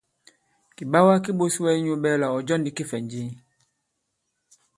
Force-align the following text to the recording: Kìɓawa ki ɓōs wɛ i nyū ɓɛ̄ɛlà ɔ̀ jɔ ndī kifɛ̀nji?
Kìɓawa 0.75 1.13
ki 1.23 1.31
ɓōs 1.37 1.55
wɛ 1.63 1.69
i 1.77 1.81
nyū 1.85 1.93
ɓɛ̄ɛlà 2.01 2.27
ɔ̀ 2.35 2.41
jɔ 2.47 2.55
ndī 2.57 2.71
kifɛ̀nji? 2.77 3.23